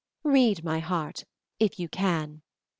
Read 0.23 0.63
my 0.63 0.79
heart, 0.79 1.25
if 1.59 1.79
you 1.79 1.87
can. 1.87 2.41